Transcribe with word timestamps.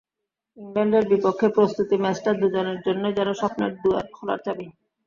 ইংল্যান্ডের 0.57 1.05
বিপক্ষে 1.11 1.47
প্রস্তুতি 1.49 1.95
ম্যাচটা 2.03 2.31
দুজনের 2.33 2.77
জন্যই 2.85 3.15
যেন 3.17 3.29
স্বপ্নের 3.33 3.71
দুয়ার 3.81 4.05
খোলার 4.15 4.39
চাবি। 4.45 4.67